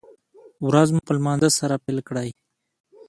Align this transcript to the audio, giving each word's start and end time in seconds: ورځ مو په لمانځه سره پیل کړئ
ورځ 0.67 0.89
مو 0.95 1.01
په 1.07 1.11
لمانځه 1.17 1.49
سره 1.59 1.81
پیل 1.83 1.97
کړئ 2.07 2.29